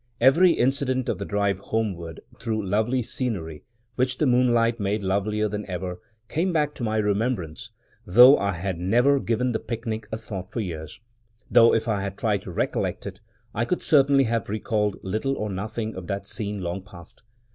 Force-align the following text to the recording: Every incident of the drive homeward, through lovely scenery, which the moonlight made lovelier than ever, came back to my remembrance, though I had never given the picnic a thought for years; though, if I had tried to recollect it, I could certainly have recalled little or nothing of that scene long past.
Every 0.19 0.53
incident 0.53 1.09
of 1.09 1.19
the 1.19 1.25
drive 1.25 1.59
homeward, 1.59 2.21
through 2.39 2.65
lovely 2.65 3.03
scenery, 3.03 3.65
which 3.97 4.17
the 4.17 4.25
moonlight 4.25 4.79
made 4.79 5.03
lovelier 5.03 5.47
than 5.47 5.63
ever, 5.69 5.99
came 6.27 6.51
back 6.51 6.73
to 6.73 6.83
my 6.83 6.97
remembrance, 6.97 7.69
though 8.03 8.35
I 8.39 8.53
had 8.53 8.79
never 8.79 9.19
given 9.19 9.51
the 9.51 9.59
picnic 9.59 10.07
a 10.11 10.17
thought 10.17 10.51
for 10.51 10.59
years; 10.59 10.99
though, 11.51 11.71
if 11.75 11.87
I 11.87 12.01
had 12.01 12.17
tried 12.17 12.41
to 12.41 12.51
recollect 12.51 13.05
it, 13.05 13.21
I 13.53 13.63
could 13.63 13.83
certainly 13.83 14.23
have 14.23 14.49
recalled 14.49 14.97
little 15.03 15.37
or 15.37 15.51
nothing 15.51 15.95
of 15.95 16.07
that 16.07 16.25
scene 16.25 16.61
long 16.61 16.81
past. 16.81 17.21